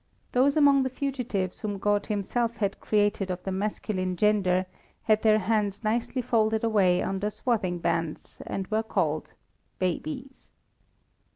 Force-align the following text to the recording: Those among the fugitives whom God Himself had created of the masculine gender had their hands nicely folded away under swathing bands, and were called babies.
Those 0.31 0.57
among 0.57 0.81
the 0.81 0.89
fugitives 0.89 1.59
whom 1.59 1.77
God 1.77 2.07
Himself 2.07 2.57
had 2.57 2.79
created 2.79 3.29
of 3.29 3.43
the 3.43 3.51
masculine 3.51 4.15
gender 4.17 4.65
had 5.03 5.21
their 5.21 5.37
hands 5.37 5.83
nicely 5.83 6.23
folded 6.23 6.63
away 6.63 7.03
under 7.03 7.29
swathing 7.29 7.77
bands, 7.77 8.41
and 8.47 8.65
were 8.69 8.81
called 8.81 9.33
babies. 9.77 10.49